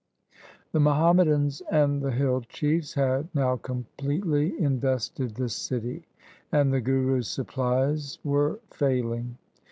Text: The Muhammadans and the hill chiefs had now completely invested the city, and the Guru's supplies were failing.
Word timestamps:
The 0.71 0.79
Muhammadans 0.79 1.61
and 1.69 2.01
the 2.01 2.09
hill 2.09 2.41
chiefs 2.49 2.95
had 2.95 3.27
now 3.35 3.55
completely 3.55 4.59
invested 4.59 5.35
the 5.35 5.47
city, 5.47 6.07
and 6.51 6.73
the 6.73 6.81
Guru's 6.81 7.27
supplies 7.27 8.17
were 8.23 8.59
failing. 8.73 9.37